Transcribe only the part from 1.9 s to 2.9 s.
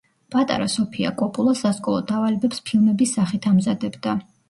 დავალებებს